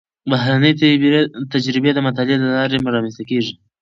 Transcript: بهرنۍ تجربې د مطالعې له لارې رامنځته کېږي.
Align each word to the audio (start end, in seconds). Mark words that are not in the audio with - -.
بهرنۍ 0.29 0.73
تجربې 1.53 1.91
د 1.93 1.99
مطالعې 2.07 2.37
له 2.43 2.47
لارې 2.55 2.77
رامنځته 2.95 3.23
کېږي. 3.29 3.53